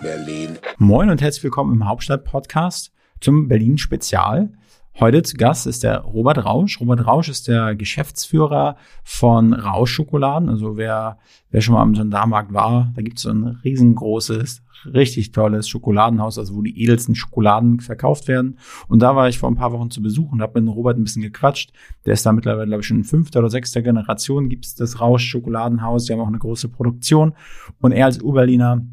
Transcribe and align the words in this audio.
Berlin. 0.00 0.58
Moin 0.78 1.10
und 1.10 1.20
herzlich 1.20 1.44
willkommen 1.44 1.72
im 1.72 1.88
Hauptstadt-Podcast 1.88 2.92
zum 3.20 3.48
Berlin-Spezial. 3.48 4.52
Heute 5.00 5.22
zu 5.22 5.36
Gast 5.36 5.66
ist 5.66 5.82
der 5.82 6.00
Robert 6.00 6.44
Rausch. 6.44 6.80
Robert 6.80 7.06
Rausch 7.06 7.28
ist 7.28 7.48
der 7.48 7.74
Geschäftsführer 7.74 8.76
von 9.04 9.52
Rausch 9.52 9.92
Schokoladen. 9.92 10.48
Also 10.48 10.76
wer, 10.76 11.18
wer 11.50 11.60
schon 11.60 11.74
mal 11.74 11.82
am 11.82 11.94
Gendarmarkt 11.94 12.52
war, 12.52 12.92
da 12.94 13.02
gibt 13.02 13.18
es 13.18 13.22
so 13.22 13.30
ein 13.30 13.60
riesengroßes, 13.64 14.62
richtig 14.86 15.32
tolles 15.32 15.68
Schokoladenhaus, 15.68 16.38
also 16.38 16.54
wo 16.54 16.62
die 16.62 16.80
edelsten 16.82 17.14
Schokoladen 17.14 17.80
verkauft 17.80 18.28
werden. 18.28 18.58
Und 18.88 19.00
da 19.00 19.16
war 19.16 19.28
ich 19.28 19.38
vor 19.38 19.50
ein 19.50 19.56
paar 19.56 19.72
Wochen 19.72 19.90
zu 19.90 20.02
Besuch 20.02 20.30
und 20.32 20.42
habe 20.42 20.60
mit 20.60 20.74
Robert 20.74 20.96
ein 20.96 21.04
bisschen 21.04 21.22
gequatscht. 21.22 21.72
Der 22.06 22.14
ist 22.14 22.26
da 22.26 22.32
mittlerweile, 22.32 22.66
glaube 22.66 22.80
ich, 22.80 22.86
schon 22.86 22.98
in 22.98 23.04
fünfter 23.04 23.40
oder 23.40 23.50
sechster 23.50 23.82
Generation 23.82 24.48
gibt 24.48 24.66
es 24.66 24.74
das 24.74 25.00
Rausch 25.00 25.24
Schokoladenhaus. 25.24 26.04
Die 26.04 26.12
haben 26.12 26.20
auch 26.20 26.28
eine 26.28 26.38
große 26.38 26.68
Produktion. 26.68 27.34
Und 27.80 27.92
er 27.92 28.06
als 28.06 28.20
Urberliner 28.20 28.84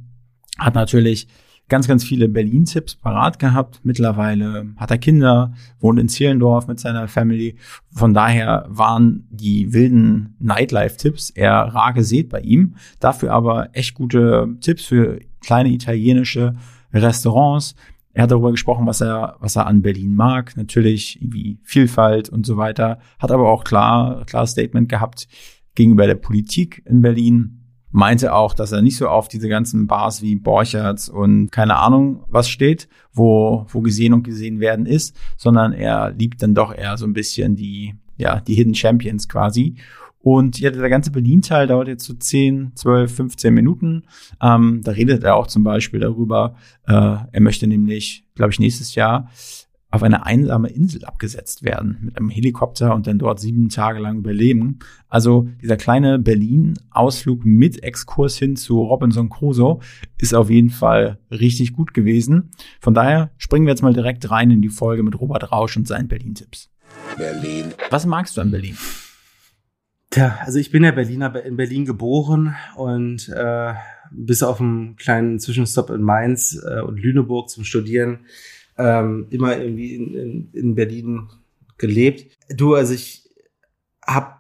hat 0.58 0.76
natürlich 0.76 1.28
ganz, 1.68 1.88
ganz 1.88 2.04
viele 2.04 2.30
Berlin-Tipps 2.30 2.96
parat 2.96 3.40
gehabt. 3.40 3.80
Mittlerweile 3.84 4.68
hat 4.78 4.92
er 4.92 4.98
Kinder, 4.98 5.54
wohnt 5.80 6.00
in 6.00 6.10
Zehlendorf 6.10 6.68
mit 6.68 6.80
seiner 6.80 7.08
Family. 7.08 7.56
Von 7.92 8.14
daher 8.14 8.66
waren 8.70 9.28
die 9.32 9.74
wilden 9.74 10.36
Nightlife-Tipps 10.40 11.32
eher 11.32 11.54
rar 11.54 11.94
gesät 11.94 12.30
bei 12.30 12.42
ihm. 12.42 12.76
Dafür 13.00 13.32
aber 13.32 13.70
echt 13.74 13.96
gute 13.96 14.56
Tipps 14.62 14.86
für 14.86 15.20
kleine 15.42 15.70
italienische 15.70 16.56
Restaurants. 16.94 17.76
Er 18.14 18.24
hat 18.24 18.32
darüber 18.32 18.52
gesprochen, 18.52 18.86
was 18.86 19.02
er, 19.02 19.36
was 19.40 19.56
er 19.56 19.68
an 19.68 19.82
Berlin 19.82 20.16
mag. 20.16 20.56
Natürlich 20.56 21.22
irgendwie 21.22 21.60
Vielfalt 21.64 22.30
und 22.30 22.46
so 22.46 22.58
weiter. 22.58 23.00
Hat 23.20 23.32
aber 23.32 23.50
auch 23.50 23.64
klar, 23.64 24.24
klar 24.26 24.48
Statement 24.48 24.88
gehabt 24.88 25.28
gegenüber 25.74 26.08
der 26.08 26.16
Politik 26.16 26.82
in 26.86 27.02
Berlin 27.02 27.65
meinte 27.96 28.34
auch, 28.34 28.54
dass 28.54 28.74
er 28.74 28.82
nicht 28.82 28.98
so 28.98 29.08
auf 29.08 29.30
diese 29.30 29.48
ganzen 29.48 29.88
Bars 29.88 30.22
wie 30.22 30.36
Borcherts 30.36 31.08
und 31.08 31.50
keine 31.50 31.78
Ahnung 31.78 32.26
was 32.28 32.50
steht, 32.50 32.90
wo, 33.14 33.66
wo 33.70 33.80
gesehen 33.80 34.12
und 34.14 34.24
gesehen 34.24 34.60
werden 34.60 34.86
ist, 34.86 35.16
sondern 35.38 35.72
er 35.72 36.12
liebt 36.12 36.44
dann 36.44 36.54
doch 36.54 36.76
eher 36.76 36.98
so 36.98 37.06
ein 37.06 37.14
bisschen 37.14 37.56
die, 37.56 37.96
ja, 38.18 38.42
die 38.42 38.56
Hidden 38.56 38.76
Champions 38.76 39.30
quasi. 39.30 39.76
Und 40.20 40.60
ja, 40.60 40.72
der 40.72 40.90
ganze 40.90 41.12
Berlin-Teil 41.12 41.68
dauert 41.68 41.88
jetzt 41.88 42.04
so 42.04 42.14
10, 42.14 42.74
12, 42.76 43.16
15 43.16 43.54
Minuten. 43.54 44.04
Ähm, 44.42 44.82
da 44.84 44.92
redet 44.92 45.24
er 45.24 45.38
auch 45.38 45.48
zum 45.48 45.64
Beispiel 45.64 46.02
darüber, 46.02 46.56
äh, 46.88 46.92
er 46.92 47.42
möchte 47.42 47.66
nämlich, 47.66 48.26
glaube 48.36 48.52
ich, 48.52 48.60
nächstes 48.60 48.96
Jahr 48.96 49.30
auf 49.96 50.04
eine 50.04 50.26
einsame 50.26 50.68
Insel 50.68 51.06
abgesetzt 51.06 51.64
werden 51.64 51.98
mit 52.02 52.18
einem 52.18 52.30
Helikopter 52.30 52.94
und 52.94 53.08
dann 53.08 53.18
dort 53.18 53.40
sieben 53.40 53.70
Tage 53.70 54.00
lang 54.00 54.18
überleben. 54.18 54.80
Also 55.08 55.48
dieser 55.62 55.78
kleine 55.78 56.20
Berlin-Ausflug 56.20 57.46
mit 57.46 57.82
Exkurs 57.82 58.38
hin 58.38 58.58
zu 58.58 58.82
Robinson 58.82 59.30
Crusoe 59.30 59.80
ist 60.18 60.36
auf 60.36 60.50
jeden 60.50 60.70
Fall 60.70 61.18
richtig 61.32 61.72
gut 61.72 61.94
gewesen. 61.94 62.52
Von 62.82 62.94
daher 62.94 63.32
springen 63.38 63.66
wir 63.66 63.72
jetzt 63.72 63.84
mal 63.84 63.94
direkt 63.94 64.30
rein 64.30 64.52
in 64.52 64.62
die 64.62 64.70
Folge 64.70 65.02
mit 65.02 65.18
Robert 65.18 65.52
Rausch 65.54 65.78
und 65.78 65.88
seinen 65.88 66.10
Berlin-Tipps. 66.10 66.70
Berlin. 67.18 67.74
Was 67.90 68.06
magst 68.06 68.36
du 68.36 68.42
an 68.42 68.52
Berlin? 68.52 68.78
Tja, 70.10 70.40
also 70.42 70.60
ich 70.60 70.72
bin 70.72 70.84
ja 70.84 70.92
Berliner 70.92 71.42
in 71.46 71.56
Berlin 71.56 71.86
geboren 71.86 72.56
und 72.76 73.30
äh, 73.30 73.74
bis 74.12 74.44
auf 74.44 74.60
einen 74.60 74.98
kleinen 74.98 75.40
Zwischenstopp 75.40 75.90
in 75.90 76.02
Mainz 76.02 76.62
äh, 76.70 76.82
und 76.82 77.00
Lüneburg 77.00 77.50
zum 77.50 77.64
Studieren 77.64 78.26
ähm, 78.78 79.28
immer 79.30 79.58
irgendwie 79.58 79.96
in, 79.96 80.14
in, 80.14 80.50
in 80.54 80.76
Berlin 80.76 81.30
gelebt. 81.78 82.38
Du, 82.50 82.76
also 82.76 82.94
ich 82.94 83.30
habe 84.06 84.36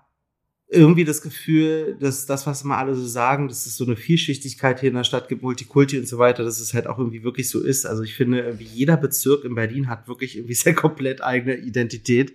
irgendwie 0.67 1.05
das 1.05 1.21
Gefühl, 1.21 1.95
dass 1.99 2.25
das, 2.25 2.47
was 2.47 2.63
immer 2.63 2.77
alle 2.77 2.95
so 2.95 3.05
sagen, 3.05 3.47
dass 3.47 3.65
es 3.65 3.77
so 3.77 3.85
eine 3.85 3.95
Vielschichtigkeit 3.95 4.79
hier 4.79 4.89
in 4.89 4.95
der 4.95 5.03
Stadt 5.03 5.29
gibt, 5.29 5.43
Multikulti 5.43 5.97
und 5.97 6.07
so 6.07 6.17
weiter, 6.17 6.43
dass 6.43 6.59
es 6.59 6.73
halt 6.73 6.87
auch 6.87 6.97
irgendwie 6.97 7.23
wirklich 7.23 7.49
so 7.49 7.61
ist. 7.61 7.85
Also 7.85 8.03
ich 8.03 8.15
finde, 8.15 8.41
irgendwie 8.41 8.65
jeder 8.65 8.97
Bezirk 8.97 9.45
in 9.45 9.55
Berlin 9.55 9.87
hat 9.89 10.07
wirklich 10.07 10.35
irgendwie 10.37 10.53
sehr 10.55 10.73
komplett 10.73 11.23
eigene 11.23 11.55
Identität. 11.55 12.33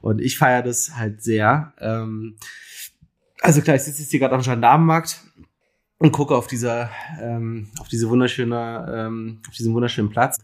Und 0.00 0.20
ich 0.20 0.38
feiere 0.38 0.62
das 0.62 0.96
halt 0.96 1.22
sehr. 1.22 1.72
Ähm, 1.80 2.36
also 3.40 3.60
klar, 3.60 3.76
ich 3.76 3.82
sitze 3.82 4.02
jetzt 4.02 4.10
hier 4.10 4.20
gerade 4.20 4.34
am 4.34 4.42
Gendarmenmarkt 4.42 5.20
und 5.98 6.12
gucke 6.12 6.36
auf 6.36 6.46
dieser, 6.46 6.90
ähm, 7.20 7.68
auf 7.80 7.88
diese 7.88 8.08
wunderschöne, 8.08 8.92
ähm, 8.94 9.40
auf 9.48 9.54
diesen 9.54 9.74
wunderschönen 9.74 10.10
Platz 10.10 10.38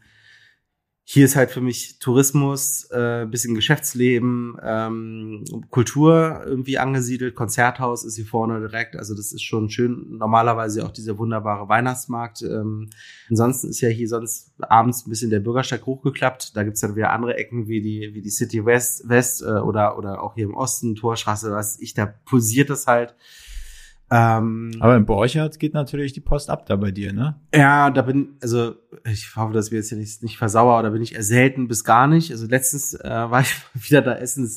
hier 1.07 1.27
ist 1.27 1.37
halt 1.37 1.51
für 1.51 1.61
mich 1.61 1.99
Tourismus, 1.99 2.89
äh, 2.91 3.27
bisschen 3.27 3.55
Geschäftsleben, 3.55 4.57
ähm, 4.63 5.45
Kultur 5.69 6.43
irgendwie 6.47 6.79
angesiedelt. 6.79 7.35
Konzerthaus 7.35 8.05
ist 8.05 8.17
hier 8.17 8.25
vorne 8.25 8.59
direkt. 8.61 8.97
Also 8.97 9.15
das 9.15 9.31
ist 9.33 9.43
schon 9.43 9.69
schön. 9.69 10.17
Normalerweise 10.17 10.83
auch 10.85 10.91
dieser 10.91 11.19
wunderbare 11.19 11.69
Weihnachtsmarkt. 11.69 12.41
Ähm, 12.41 12.89
ansonsten 13.29 13.69
ist 13.69 13.83
ja 13.83 13.91
hier 13.91 14.09
sonst 14.09 14.55
abends 14.61 15.07
ein 15.07 15.11
bisschen 15.11 15.29
der 15.29 15.41
Bürgersteig 15.41 15.85
hochgeklappt. 15.85 16.57
Da 16.57 16.65
gibt's 16.65 16.81
dann 16.81 16.97
wieder 16.97 17.13
andere 17.13 17.37
Ecken 17.37 17.69
wie 17.69 17.83
die, 17.83 18.15
wie 18.15 18.23
die 18.23 18.31
City 18.31 18.65
West, 18.65 19.07
West 19.07 19.43
äh, 19.43 19.59
oder, 19.61 19.99
oder 19.99 20.23
auch 20.23 20.37
hier 20.37 20.45
im 20.45 20.55
Osten, 20.55 20.95
Torstraße, 20.95 21.53
was 21.53 21.79
ich, 21.81 21.93
da 21.93 22.07
pulsiert 22.07 22.71
es 22.71 22.87
halt. 22.87 23.15
Ähm, 24.11 24.71
Aber 24.81 24.97
in 24.97 25.07
Borchardt 25.07 25.59
geht 25.59 25.75
natürlich 25.75 26.13
die 26.13 26.21
Post 26.21 26.51
ab 26.51 26.67
da 26.67 26.77
bei 26.77 26.91
dir, 26.91 27.13
ne? 27.13 27.41
Ja, 27.55 27.91
da 27.91 28.03
bin, 28.03 28.37
also 28.43 28.75
ich 29.11 29.35
hoffe, 29.35 29.55
dass 29.55 29.71
wir 29.71 29.79
jetzt 29.79 29.89
hier 29.89 29.99
nicht, 29.99 30.23
nicht 30.23 30.37
versauern, 30.37 30.85
da 30.85 30.91
bin 30.91 31.03
ich 31.03 31.15
eher 31.15 31.23
selten 31.23 31.69
bis 31.69 31.85
gar 31.85 32.07
nicht. 32.07 32.31
Also 32.31 32.47
letztens 32.47 32.95
äh, 32.95 33.09
war 33.09 33.41
ich 33.41 33.55
wieder 33.75 34.03
da 34.03 34.15
essen 34.15 34.51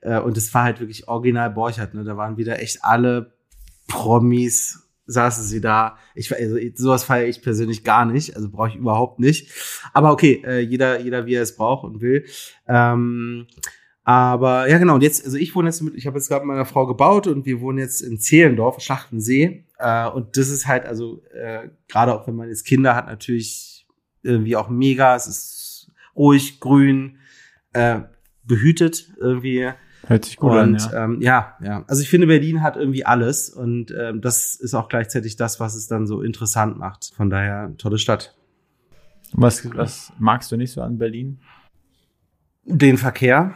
äh, 0.00 0.18
und 0.18 0.36
es 0.36 0.52
war 0.54 0.64
halt 0.64 0.80
wirklich 0.80 1.06
original 1.06 1.50
Borchardt, 1.50 1.94
ne? 1.94 2.04
Da 2.04 2.16
waren 2.16 2.38
wieder 2.38 2.60
echt 2.60 2.82
alle 2.82 3.32
Promis, 3.88 4.88
saßen 5.06 5.44
sie 5.44 5.60
da. 5.60 5.96
Ich 6.14 6.34
also 6.34 6.56
sowas 6.74 7.04
feiere 7.04 7.28
ich 7.28 7.42
persönlich 7.42 7.84
gar 7.84 8.04
nicht, 8.04 8.36
also 8.36 8.50
brauche 8.50 8.68
ich 8.68 8.76
überhaupt 8.76 9.18
nicht. 9.20 9.50
Aber 9.92 10.12
okay, 10.12 10.42
äh, 10.46 10.60
jeder 10.60 11.00
jeder 11.00 11.26
wie 11.26 11.34
er 11.34 11.42
es 11.42 11.56
braucht 11.56 11.84
und 11.84 12.00
will. 12.00 12.24
Ähm, 12.66 13.46
aber 14.08 14.70
ja, 14.70 14.78
genau. 14.78 14.94
Und 14.94 15.02
jetzt, 15.02 15.22
also 15.26 15.36
ich 15.36 15.54
wohne 15.54 15.68
jetzt 15.68 15.82
mit, 15.82 15.94
ich 15.94 16.06
habe 16.06 16.16
jetzt 16.16 16.28
gerade 16.28 16.40
mit 16.46 16.54
meiner 16.54 16.64
Frau 16.64 16.86
gebaut 16.86 17.26
und 17.26 17.44
wir 17.44 17.60
wohnen 17.60 17.76
jetzt 17.76 18.00
in 18.00 18.18
Zehlendorf, 18.18 18.80
Schlachtensee. 18.80 19.66
Äh, 19.78 20.08
und 20.08 20.38
das 20.38 20.48
ist 20.48 20.66
halt, 20.66 20.86
also 20.86 21.22
äh, 21.34 21.68
gerade 21.88 22.14
auch 22.14 22.26
wenn 22.26 22.34
man 22.34 22.48
jetzt 22.48 22.64
Kinder 22.64 22.94
hat, 22.94 23.06
natürlich 23.06 23.86
irgendwie 24.22 24.56
auch 24.56 24.70
mega. 24.70 25.14
Es 25.14 25.26
ist 25.26 25.90
ruhig, 26.16 26.58
grün, 26.58 27.18
äh, 27.74 28.00
behütet 28.44 29.12
irgendwie. 29.18 29.72
Hört 30.06 30.24
sich 30.24 30.38
gut 30.38 30.52
und, 30.52 30.58
an, 30.58 30.78
ja. 30.78 31.04
Ähm, 31.04 31.20
ja, 31.20 31.56
ja. 31.62 31.84
Also 31.86 32.00
ich 32.00 32.08
finde, 32.08 32.28
Berlin 32.28 32.62
hat 32.62 32.78
irgendwie 32.78 33.04
alles 33.04 33.50
und 33.50 33.90
ähm, 33.90 34.22
das 34.22 34.54
ist 34.54 34.72
auch 34.72 34.88
gleichzeitig 34.88 35.36
das, 35.36 35.60
was 35.60 35.74
es 35.74 35.86
dann 35.86 36.06
so 36.06 36.22
interessant 36.22 36.78
macht. 36.78 37.12
Von 37.14 37.28
daher, 37.28 37.74
tolle 37.76 37.98
Stadt. 37.98 38.34
Was, 39.34 39.70
was 39.76 40.14
magst 40.18 40.50
du 40.50 40.56
nicht 40.56 40.72
so 40.72 40.80
an 40.80 40.96
Berlin? 40.96 41.40
Den 42.64 42.96
Verkehr 42.96 43.54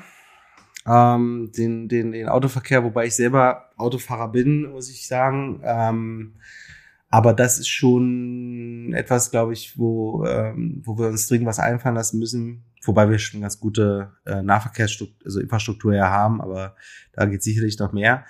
ähm, 0.86 1.50
den, 1.56 1.88
den, 1.88 2.12
den 2.12 2.28
Autoverkehr, 2.28 2.84
wobei 2.84 3.06
ich 3.06 3.14
selber 3.14 3.70
Autofahrer 3.76 4.28
bin, 4.28 4.70
muss 4.70 4.90
ich 4.90 5.06
sagen. 5.06 5.60
Ähm, 5.64 6.34
aber 7.08 7.34
das 7.34 7.58
ist 7.58 7.68
schon 7.68 8.94
etwas, 8.94 9.30
glaube 9.30 9.52
ich, 9.52 9.78
wo, 9.78 10.24
ähm, 10.24 10.80
wo 10.84 10.98
wir 10.98 11.08
uns 11.08 11.28
dringend 11.28 11.46
was 11.46 11.58
einfallen 11.58 11.94
lassen 11.94 12.18
müssen. 12.18 12.64
Wobei 12.84 13.10
wir 13.10 13.18
schon 13.18 13.42
ganz 13.42 13.60
gute 13.60 14.12
äh, 14.24 14.42
Nahverkehrsstruktur, 14.42 15.26
also 15.26 15.40
Infrastruktur 15.40 15.94
ja 15.94 16.08
haben, 16.08 16.40
aber 16.40 16.74
da 17.12 17.26
geht 17.26 17.42
sicherlich 17.42 17.78
noch 17.78 17.92
mehr. 17.92 18.24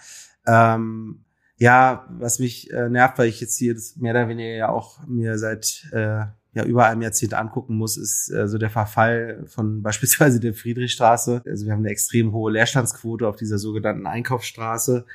Ähm, 0.47 1.25
ja, 1.59 2.09
was 2.11 2.41
mich 2.41 2.73
äh, 2.73 2.89
nervt, 2.89 3.19
weil 3.19 3.29
ich 3.29 3.41
jetzt 3.41 3.57
hier 3.57 3.75
das 3.75 3.97
mehr 3.97 4.15
oder 4.15 4.29
weniger 4.29 4.57
ja 4.57 4.69
auch 4.69 5.07
mir 5.07 5.39
seit 5.39 5.89
äh, 5.93 6.25
ja 6.55 6.65
über 6.65 6.87
einem 6.87 7.03
Jahrzehnt 7.03 7.35
angucken 7.35 7.77
muss, 7.77 7.97
ist 7.97 8.31
äh, 8.31 8.47
so 8.47 8.59
der 8.59 8.71
Verfall 8.71 9.45
von 9.47 9.83
beispielsweise 9.83 10.41
der 10.41 10.55
Friedrichstraße. 10.55 11.43
Also 11.47 11.67
wir 11.67 11.73
haben 11.73 11.81
eine 11.81 11.91
extrem 11.91 12.33
hohe 12.33 12.53
Leerstandsquote 12.53 13.27
auf 13.27 13.37
dieser 13.37 13.59
sogenannten 13.59 14.07
Einkaufsstraße. 14.07 15.07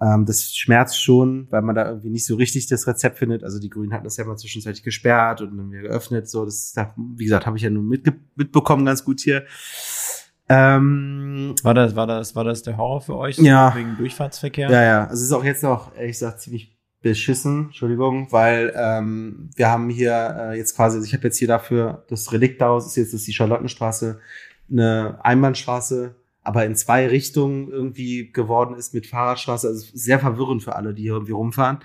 Ähm, 0.00 0.26
das 0.26 0.54
schmerzt 0.54 1.02
schon, 1.02 1.48
weil 1.50 1.62
man 1.62 1.74
da 1.74 1.88
irgendwie 1.88 2.10
nicht 2.10 2.24
so 2.24 2.36
richtig 2.36 2.68
das 2.68 2.86
Rezept 2.86 3.18
findet. 3.18 3.44
Also 3.44 3.58
die 3.58 3.68
Grünen 3.68 3.92
hatten 3.92 4.04
das 4.04 4.16
ja 4.16 4.24
mal 4.24 4.36
zwischenzeitlich 4.36 4.84
gesperrt 4.84 5.40
und 5.40 5.56
dann 5.56 5.70
wieder 5.70 5.82
geöffnet. 5.82 6.28
So, 6.28 6.44
das, 6.44 6.74
wie 6.96 7.24
gesagt, 7.24 7.46
habe 7.46 7.56
ich 7.56 7.64
ja 7.64 7.70
nur 7.70 7.82
mitge 7.82 8.14
mitbekommen, 8.36 8.86
ganz 8.86 9.04
gut 9.04 9.20
hier. 9.20 9.44
Ähm, 10.48 11.54
war 11.62 11.74
das, 11.74 11.94
war 11.94 12.06
das, 12.06 12.34
war 12.34 12.44
das 12.44 12.62
der 12.62 12.78
Horror 12.78 13.02
für 13.02 13.16
euch? 13.16 13.38
Ja. 13.38 13.74
Wegen 13.76 13.96
Durchfahrtsverkehr? 13.98 14.70
Ja, 14.70 14.82
ja. 14.82 15.02
Also 15.02 15.14
es 15.14 15.22
ist 15.22 15.32
auch 15.32 15.44
jetzt 15.44 15.62
noch, 15.62 15.94
ehrlich 15.94 16.12
gesagt, 16.12 16.40
ziemlich 16.40 16.77
beschissen, 17.00 17.66
Entschuldigung, 17.66 18.32
weil 18.32 18.72
ähm, 18.76 19.50
wir 19.54 19.68
haben 19.68 19.88
hier 19.88 20.36
äh, 20.38 20.56
jetzt 20.56 20.74
quasi, 20.74 20.96
also 20.96 21.06
ich 21.06 21.14
habe 21.14 21.24
jetzt 21.24 21.38
hier 21.38 21.48
dafür 21.48 22.04
das 22.08 22.32
Relikthaus, 22.32 22.86
ist 22.86 22.96
jetzt 22.96 23.14
ist 23.14 23.26
die 23.26 23.32
Charlottenstraße, 23.32 24.20
eine 24.70 25.18
Einbahnstraße, 25.22 26.16
aber 26.42 26.64
in 26.64 26.74
zwei 26.74 27.06
Richtungen 27.06 27.68
irgendwie 27.68 28.32
geworden 28.32 28.74
ist 28.74 28.94
mit 28.94 29.06
Fahrradstraße. 29.06 29.68
Also 29.68 29.86
sehr 29.92 30.18
verwirrend 30.18 30.62
für 30.62 30.76
alle, 30.76 30.94
die 30.94 31.02
hier 31.02 31.12
irgendwie 31.12 31.32
rumfahren. 31.32 31.78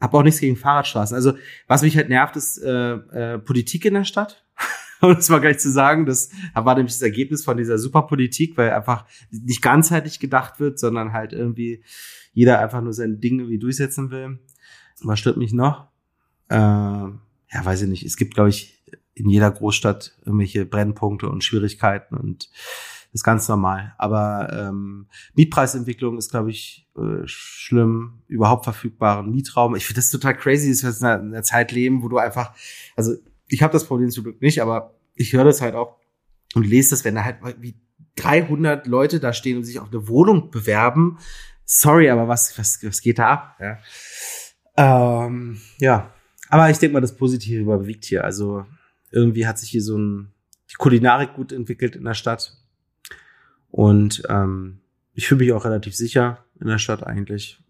Hab 0.00 0.14
auch 0.14 0.22
nichts 0.22 0.40
gegen 0.40 0.56
Fahrradstraßen. 0.56 1.14
Also 1.14 1.34
was 1.68 1.82
mich 1.82 1.96
halt 1.96 2.08
nervt, 2.08 2.34
ist 2.36 2.58
äh, 2.58 2.94
äh, 2.94 3.38
Politik 3.38 3.84
in 3.84 3.94
der 3.94 4.04
Stadt. 4.04 4.41
Um 5.02 5.14
das 5.14 5.28
mal 5.28 5.40
gleich 5.40 5.58
zu 5.58 5.70
sagen, 5.70 6.06
das 6.06 6.30
war 6.54 6.74
nämlich 6.74 6.94
das 6.94 7.02
Ergebnis 7.02 7.44
von 7.44 7.56
dieser 7.56 7.78
Superpolitik, 7.78 8.56
weil 8.56 8.70
einfach 8.70 9.04
nicht 9.30 9.62
ganzheitlich 9.62 10.20
gedacht 10.20 10.60
wird, 10.60 10.78
sondern 10.78 11.12
halt 11.12 11.32
irgendwie 11.32 11.82
jeder 12.32 12.60
einfach 12.60 12.80
nur 12.80 12.92
sein 12.92 13.20
Ding 13.20 13.40
irgendwie 13.40 13.58
durchsetzen 13.58 14.10
will. 14.10 14.38
Was 15.02 15.18
stört 15.18 15.36
mich 15.36 15.52
noch? 15.52 15.88
Äh, 16.48 16.56
ja, 16.56 17.64
weiß 17.64 17.82
ich 17.82 17.88
nicht, 17.88 18.04
es 18.04 18.16
gibt, 18.16 18.34
glaube 18.34 18.50
ich, 18.50 18.82
in 19.14 19.28
jeder 19.28 19.50
Großstadt 19.50 20.16
irgendwelche 20.24 20.64
Brennpunkte 20.64 21.28
und 21.28 21.44
Schwierigkeiten 21.44 22.16
und 22.16 22.48
das 23.12 23.20
ist 23.20 23.24
ganz 23.24 23.46
normal. 23.46 23.92
Aber 23.98 24.50
ähm, 24.54 25.06
Mietpreisentwicklung 25.34 26.16
ist, 26.16 26.30
glaube 26.30 26.50
ich, 26.50 26.88
äh, 26.96 27.26
schlimm. 27.26 28.22
Überhaupt 28.26 28.64
verfügbaren 28.64 29.30
Mietraum. 29.30 29.76
Ich 29.76 29.84
finde 29.84 29.98
das 29.98 30.08
total 30.08 30.34
crazy, 30.34 30.70
dass 30.70 31.02
wir 31.02 31.16
in 31.16 31.26
einer 31.26 31.42
Zeit 31.42 31.72
leben, 31.72 32.02
wo 32.02 32.08
du 32.08 32.16
einfach, 32.16 32.54
also 32.96 33.12
ich 33.52 33.62
habe 33.62 33.72
das 33.72 33.84
Problem 33.84 34.10
zum 34.10 34.24
Glück 34.24 34.40
nicht, 34.40 34.62
aber 34.62 34.94
ich 35.14 35.34
höre 35.34 35.44
das 35.44 35.60
halt 35.60 35.74
auch 35.74 35.98
und 36.54 36.66
lese 36.66 36.90
das, 36.90 37.04
wenn 37.04 37.14
da 37.14 37.24
halt 37.24 37.36
wie 37.60 37.74
300 38.16 38.86
Leute 38.86 39.20
da 39.20 39.32
stehen 39.32 39.58
und 39.58 39.64
sich 39.64 39.78
auf 39.78 39.92
eine 39.92 40.08
Wohnung 40.08 40.50
bewerben. 40.50 41.18
Sorry, 41.64 42.08
aber 42.08 42.28
was, 42.28 42.58
was, 42.58 42.82
was 42.82 43.02
geht 43.02 43.18
da 43.18 43.30
ab? 43.30 43.60
Ja. 43.60 45.26
Ähm, 45.26 45.60
ja. 45.78 46.12
Aber 46.48 46.70
ich 46.70 46.78
denke 46.78 46.94
mal, 46.94 47.00
das 47.00 47.16
Positive 47.16 47.60
überwiegt 47.60 48.06
hier. 48.06 48.24
Also 48.24 48.64
irgendwie 49.10 49.46
hat 49.46 49.58
sich 49.58 49.70
hier 49.70 49.82
so 49.82 49.98
ein, 49.98 50.32
die 50.70 50.76
Kulinarik 50.76 51.34
gut 51.34 51.52
entwickelt 51.52 51.94
in 51.94 52.04
der 52.04 52.14
Stadt. 52.14 52.56
Und 53.70 54.22
ähm, 54.30 54.80
ich 55.12 55.28
fühle 55.28 55.40
mich 55.40 55.52
auch 55.52 55.66
relativ 55.66 55.94
sicher 55.94 56.44
in 56.58 56.68
der 56.68 56.78
Stadt 56.78 57.06
eigentlich. 57.06 57.62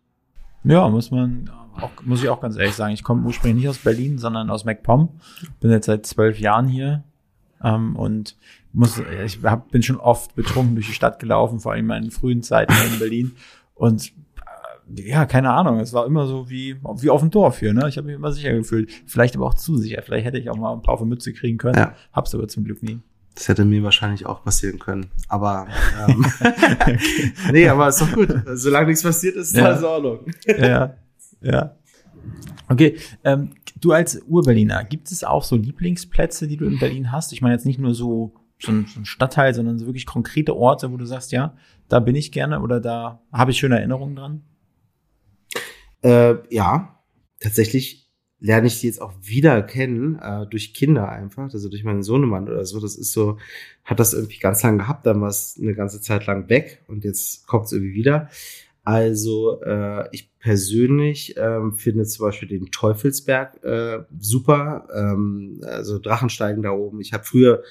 Ja, 0.65 0.89
muss 0.89 1.11
man 1.11 1.51
auch, 1.81 1.91
muss 2.05 2.23
ich 2.23 2.29
auch 2.29 2.41
ganz 2.41 2.57
ehrlich 2.57 2.75
sagen. 2.75 2.95
Ich 2.95 3.03
komme 3.03 3.27
ursprünglich 3.27 3.63
nicht 3.63 3.69
aus 3.69 3.79
Berlin, 3.79 4.19
sondern 4.19 4.51
aus 4.51 4.65
MacPom. 4.65 5.09
Bin 5.61 5.71
jetzt 5.71 5.87
seit 5.87 6.07
zwölf 6.07 6.39
Jahren 6.39 6.69
hier 6.69 7.03
ähm, 7.63 7.97
und 7.97 8.37
muss, 8.73 9.01
ich 9.25 9.43
hab, 9.43 9.71
bin 9.71 9.83
schon 9.83 9.99
oft 9.99 10.35
betrunken 10.35 10.75
durch 10.75 10.87
die 10.87 10.95
Stadt 10.95 11.19
gelaufen, 11.19 11.61
vor 11.61 11.73
allem 11.73 11.81
in 11.81 11.87
meinen 11.87 12.11
frühen 12.11 12.43
Zeiten 12.43 12.73
in 12.93 12.99
Berlin. 12.99 13.33
Und 13.75 14.13
äh, 14.97 15.09
ja, 15.09 15.27
keine 15.27 15.51
Ahnung, 15.51 15.81
es 15.81 15.93
war 15.93 16.07
immer 16.07 16.27
so 16.27 16.49
wie, 16.49 16.77
wie 16.97 17.11
auf 17.11 17.21
dem 17.21 17.31
Dorf 17.31 17.59
hier, 17.59 17.75
ne? 17.75 17.89
Ich 17.89 17.97
habe 17.97 18.07
mich 18.07 18.17
immer 18.17 18.33
sicher 18.33 18.53
gefühlt. 18.53 18.91
Vielleicht 19.07 19.37
aber 19.37 19.47
auch 19.47 19.55
zu 19.55 19.77
sicher. 19.77 20.03
Vielleicht 20.03 20.27
hätte 20.27 20.39
ich 20.39 20.49
auch 20.51 20.57
mal 20.57 20.73
ein 20.73 20.83
paar 20.83 20.95
auf 20.95 21.01
die 21.01 21.07
Mütze 21.07 21.33
kriegen 21.33 21.59
können. 21.59 21.79
Ja. 21.79 21.95
Hab's 22.13 22.35
aber 22.35 22.49
zum 22.49 22.65
Glück 22.65 22.83
nie. 22.83 23.01
Das 23.35 23.49
hätte 23.49 23.65
mir 23.65 23.83
wahrscheinlich 23.83 24.27
auch 24.27 24.45
passieren 24.45 24.79
können. 24.79 25.11
Aber 25.29 25.67
ähm, 26.09 26.25
okay. 26.41 26.99
nee, 27.53 27.69
aber 27.69 27.89
ist 27.89 28.01
doch 28.01 28.13
gut. 28.13 28.29
Solange 28.55 28.89
nichts 28.89 29.03
passiert 29.03 29.37
ist, 29.37 29.49
ist 29.49 29.57
ja. 29.57 29.67
alles 29.67 29.81
in 29.81 29.85
Ordnung. 29.87 30.19
ja, 30.47 30.95
ja. 31.41 31.77
Okay, 32.69 32.97
ähm, 33.25 33.51
du 33.81 33.93
als 33.93 34.21
Urberliner, 34.27 34.85
gibt 34.85 35.11
es 35.11 35.25
auch 35.25 35.45
so 35.45 35.57
Lieblingsplätze, 35.57 36.47
die 36.47 36.57
du 36.57 36.67
in 36.67 36.79
Berlin 36.79 37.13
hast? 37.13 37.33
Ich 37.33 37.43
meine 37.43 37.55
jetzt 37.55 37.67
nicht 37.67 37.79
nur 37.79 37.95
so, 37.95 38.35
so, 38.59 38.73
ein, 38.73 38.87
so 38.87 39.01
ein 39.01 39.05
Stadtteil, 39.05 39.55
sondern 39.55 39.79
so 39.79 39.87
wirklich 39.87 40.07
konkrete 40.07 40.57
Orte, 40.57 40.93
wo 40.93 40.97
du 40.97 41.05
sagst, 41.05 41.33
ja, 41.33 41.57
da 41.89 42.01
bin 42.01 42.15
ich 42.15 42.33
gerne 42.33 42.61
oder 42.61 42.81
da 42.81 43.23
habe 43.33 43.51
ich 43.51 43.59
schöne 43.59 43.77
Erinnerungen 43.77 44.17
dran? 44.17 44.43
Äh, 46.03 46.37
ja, 46.55 46.99
tatsächlich 47.41 48.02
lerne 48.43 48.67
ich 48.67 48.79
sie 48.79 48.89
jetzt 48.89 49.01
auch 49.01 49.13
wieder 49.23 49.63
kennen, 49.63 50.19
äh, 50.19 50.47
durch 50.49 50.75
Kinder 50.75 51.09
einfach, 51.09 51.45
also 51.45 51.69
durch 51.69 51.85
meinen 51.85 52.03
Sohnemann 52.03 52.49
oder 52.49 52.65
so. 52.65 52.81
Das 52.81 52.97
ist 52.97 53.13
so, 53.13 53.39
hat 53.85 54.01
das 54.01 54.15
irgendwie 54.15 54.39
ganz 54.39 54.63
lang 54.63 54.79
gehabt, 54.79 55.07
dann 55.07 55.21
war 55.21 55.29
es 55.29 55.59
eine 55.61 55.75
ganze 55.75 56.01
Zeit 56.01 56.27
lang 56.27 56.49
weg 56.49 56.83
und 56.89 57.05
jetzt 57.05 57.47
kommt 57.47 57.67
es 57.67 57.73
irgendwie 57.73 57.95
wieder. 57.95 58.29
Also 58.85 59.63
äh, 59.63 60.09
ich 60.11 60.37
persönlich 60.41 61.37
ähm, 61.37 61.77
finde 61.77 62.05
zum 62.05 62.27
Beispiel 62.27 62.49
den 62.49 62.73
Teufelsberg 62.73 63.63
äh, 63.63 64.01
super. 64.19 64.89
Ähm, 64.93 65.61
also 65.63 66.01
Drachensteigen 66.01 66.65
da 66.65 66.73
oben. 66.73 67.01
Ich 67.01 67.13
habe 67.13 67.23
früher 67.23 67.63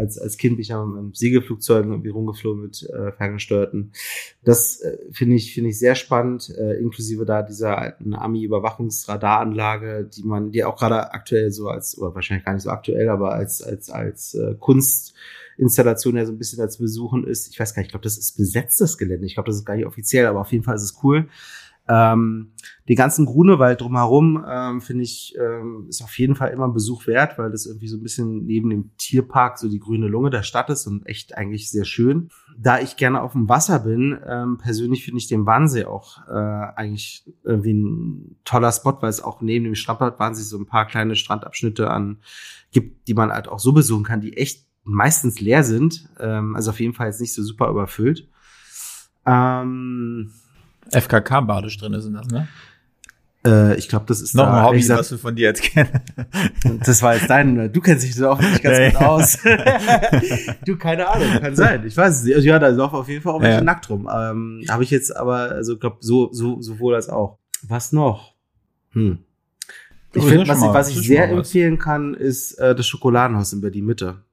als, 0.00 0.18
als 0.18 0.36
Kind 0.36 0.56
bin 0.56 0.62
ich 0.62 0.68
ja 0.68 0.84
mit 0.84 1.16
Segelflugzeugen 1.16 1.92
irgendwie 1.92 2.08
rumgeflogen 2.08 2.62
mit 2.62 2.82
äh, 2.90 3.12
ferngesteuerten. 3.12 3.92
Das 4.42 4.80
äh, 4.80 4.98
finde 5.12 5.36
ich, 5.36 5.54
finde 5.54 5.70
ich 5.70 5.78
sehr 5.78 5.94
spannend, 5.94 6.50
äh, 6.58 6.78
inklusive 6.80 7.24
da 7.24 7.42
dieser 7.42 7.78
alten 7.78 8.14
Ami-Überwachungsradaranlage, 8.14 10.08
die 10.12 10.24
man, 10.24 10.50
die 10.50 10.64
auch 10.64 10.76
gerade 10.76 11.12
aktuell 11.12 11.52
so 11.52 11.68
als, 11.68 11.96
oder 11.98 12.14
wahrscheinlich 12.14 12.44
gar 12.44 12.54
nicht 12.54 12.62
so 12.62 12.70
aktuell, 12.70 13.08
aber 13.08 13.32
als, 13.32 13.62
als, 13.62 13.90
als 13.90 14.34
äh, 14.34 14.54
Kunstinstallation 14.58 16.16
ja 16.16 16.26
so 16.26 16.32
ein 16.32 16.38
bisschen 16.38 16.60
als 16.60 16.78
Besuchen 16.78 17.26
ist. 17.26 17.48
Ich 17.48 17.60
weiß 17.60 17.74
gar 17.74 17.80
nicht, 17.80 17.88
ich 17.88 17.92
glaube, 17.92 18.04
das 18.04 18.18
ist 18.18 18.36
besetztes 18.36 18.98
Gelände. 18.98 19.26
Ich 19.26 19.34
glaube, 19.34 19.48
das 19.48 19.56
ist 19.56 19.66
gar 19.66 19.76
nicht 19.76 19.86
offiziell, 19.86 20.26
aber 20.26 20.40
auf 20.40 20.52
jeden 20.52 20.64
Fall 20.64 20.76
ist 20.76 20.82
es 20.82 20.98
cool. 21.02 21.28
Ähm, 21.90 22.52
die 22.88 22.94
ganzen 22.94 23.26
Grunewald 23.26 23.80
drumherum, 23.80 24.44
ähm, 24.48 24.80
finde 24.80 25.02
ich, 25.02 25.34
ähm, 25.36 25.86
ist 25.88 26.02
auf 26.02 26.16
jeden 26.18 26.36
Fall 26.36 26.50
immer 26.50 26.68
ein 26.68 26.72
Besuch 26.72 27.08
wert, 27.08 27.36
weil 27.36 27.50
das 27.50 27.66
irgendwie 27.66 27.88
so 27.88 27.96
ein 27.96 28.02
bisschen 28.02 28.46
neben 28.46 28.70
dem 28.70 28.90
Tierpark 28.96 29.58
so 29.58 29.68
die 29.68 29.80
grüne 29.80 30.06
Lunge 30.06 30.30
der 30.30 30.44
Stadt 30.44 30.70
ist 30.70 30.86
und 30.86 31.04
echt 31.06 31.36
eigentlich 31.36 31.68
sehr 31.68 31.84
schön. 31.84 32.28
Da 32.56 32.78
ich 32.78 32.96
gerne 32.96 33.22
auf 33.22 33.32
dem 33.32 33.48
Wasser 33.48 33.80
bin, 33.80 34.16
ähm, 34.24 34.58
persönlich 34.58 35.04
finde 35.04 35.18
ich 35.18 35.26
den 35.26 35.46
Wannsee 35.46 35.84
auch 35.84 36.18
äh, 36.28 36.32
eigentlich 36.76 37.24
irgendwie 37.42 37.74
ein 37.74 38.36
toller 38.44 38.70
Spot, 38.70 38.96
weil 39.00 39.10
es 39.10 39.22
auch 39.22 39.40
neben 39.40 39.64
dem 39.64 39.74
Strandbad 39.74 40.20
Wannsee 40.20 40.44
so 40.44 40.58
ein 40.58 40.66
paar 40.66 40.86
kleine 40.86 41.16
Strandabschnitte 41.16 41.90
an 41.90 42.18
gibt, 42.70 43.08
die 43.08 43.14
man 43.14 43.32
halt 43.32 43.48
auch 43.48 43.58
so 43.58 43.72
besuchen 43.72 44.04
kann, 44.04 44.20
die 44.20 44.36
echt 44.36 44.64
meistens 44.84 45.40
leer 45.40 45.64
sind. 45.64 46.08
Ähm, 46.20 46.54
also 46.54 46.70
auf 46.70 46.78
jeden 46.78 46.94
Fall 46.94 47.08
jetzt 47.08 47.20
nicht 47.20 47.34
so 47.34 47.42
super 47.42 47.68
überfüllt. 47.68 48.28
Ähm, 49.26 50.32
FKK-Badisch 50.90 51.78
drin 51.78 52.00
sind 52.00 52.14
das, 52.14 52.28
ne? 52.28 52.48
Äh, 53.46 53.76
ich 53.76 53.88
glaube, 53.88 54.04
das 54.06 54.20
ist 54.20 54.34
noch 54.34 54.44
da, 54.44 54.58
ein 54.58 54.66
Hobby, 54.66 54.78
gesagt, 54.78 55.00
was 55.00 55.10
wir 55.12 55.18
von 55.18 55.34
dir 55.34 55.48
jetzt 55.48 55.62
kennen. 55.62 55.88
das 56.84 57.02
war 57.02 57.14
jetzt 57.14 57.30
dein, 57.30 57.72
du 57.72 57.80
kennst 57.80 58.04
dich 58.04 58.16
da 58.16 58.32
auch 58.32 58.40
nicht 58.40 58.62
ganz 58.62 58.78
ja, 58.78 58.90
gut 58.90 59.00
ja. 59.00 59.08
aus. 59.08 59.38
du, 60.66 60.76
keine 60.76 61.08
Ahnung, 61.08 61.40
kann 61.40 61.56
sein. 61.56 61.86
Ich 61.86 61.96
weiß 61.96 62.18
es 62.18 62.24
nicht. 62.24 62.34
Also, 62.34 62.46
ja, 62.46 62.58
da 62.58 62.68
laufen 62.68 62.96
auf 62.96 63.08
jeden 63.08 63.22
Fall 63.22 63.32
auch 63.32 63.40
welche 63.40 63.58
ja. 63.58 63.64
nackt 63.64 63.88
rum. 63.88 64.08
Ähm, 64.12 64.64
Habe 64.68 64.82
ich 64.82 64.90
jetzt 64.90 65.16
aber, 65.16 65.52
also 65.52 65.78
glaube 65.78 65.96
so, 66.00 66.30
so, 66.32 66.60
sowohl 66.60 66.94
als 66.94 67.08
auch. 67.08 67.38
Was 67.62 67.92
noch? 67.92 68.34
Hm. 68.92 69.18
Ich 70.12 70.24
finde, 70.24 70.48
was, 70.48 70.60
was 70.60 70.90
ich 70.90 71.06
sehr 71.06 71.28
empfehlen 71.30 71.78
kann, 71.78 72.14
ist 72.14 72.54
äh, 72.54 72.74
das 72.74 72.86
Schokoladenhaus 72.86 73.52
in 73.52 73.60
Berlin 73.60 73.86
Mitte. 73.86 74.24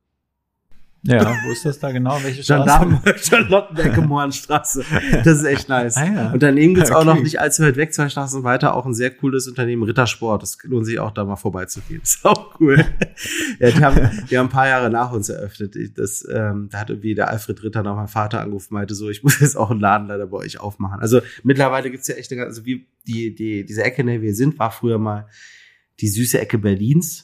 Ja, 1.04 1.36
wo 1.46 1.52
ist 1.52 1.64
das 1.64 1.80
da 1.80 1.92
genau? 1.92 2.22
Welche 2.22 2.44
Straße? 2.44 3.02
Charlottenecke 3.24 4.02
Mohrenstraße. 4.08 4.84
Das 5.24 5.38
ist 5.38 5.44
echt 5.46 5.70
nice. 5.70 5.96
Ah, 5.96 6.06
ja. 6.06 6.32
Und 6.32 6.44
daneben 6.44 6.74
gibt's 6.74 6.92
okay. 6.92 7.00
auch 7.00 7.06
noch 7.06 7.22
nicht 7.22 7.40
allzu 7.40 7.64
weit 7.64 7.78
weg, 7.78 7.94
zwei 7.94 8.10
Straßen 8.10 8.44
weiter, 8.44 8.76
auch 8.76 8.86
ein 8.86 8.94
sehr 8.94 9.12
cooles 9.12 9.48
Unternehmen, 9.48 9.84
Rittersport. 9.84 10.42
Das 10.42 10.58
lohnt 10.64 10.86
sich 10.86 11.00
auch 11.00 11.12
da 11.12 11.24
mal 11.24 11.36
vorbeizugehen. 11.36 12.02
Ist 12.04 12.26
auch 12.26 12.60
cool. 12.60 12.84
ja, 13.60 13.72
die 13.72 13.86
haben, 13.86 14.26
die 14.30 14.38
haben 14.38 14.48
ein 14.48 14.52
paar 14.52 14.68
Jahre 14.68 14.90
nach 14.90 15.12
uns 15.12 15.30
eröffnet. 15.30 15.76
Das, 15.98 16.28
ähm, 16.30 16.70
da 16.72 16.80
hat 16.80 16.90
irgendwie 16.90 17.16
der 17.16 17.30
Alfred 17.30 17.64
Ritter 17.64 17.84
noch 17.84 17.96
mein 17.96 18.08
Vater 18.08 18.42
angerufen, 18.42 18.74
meinte 18.74 18.96
so, 18.96 19.10
ich 19.10 19.24
muss 19.24 19.40
jetzt 19.40 19.56
auch 19.56 19.72
einen 19.72 19.80
Laden 19.80 20.08
leider 20.08 20.28
bei 20.28 20.38
euch 20.38 20.60
aufmachen. 20.60 21.00
Also 21.00 21.22
mittlerweile 21.44 21.92
gibt's 21.92 22.08
ja 22.08 22.16
echt 22.16 22.32
eine, 22.32 22.44
also 22.44 22.66
wie 22.66 22.88
die, 23.08 23.34
die, 23.34 23.66
diese 23.66 23.84
Ecke, 23.84 24.02
in 24.02 24.08
der 24.08 24.22
wir 24.22 24.36
sind, 24.36 24.60
war 24.60 24.72
früher 24.72 24.98
mal 24.98 25.28
die 26.02 26.08
süße 26.08 26.40
Ecke 26.40 26.58
Berlins. 26.58 27.24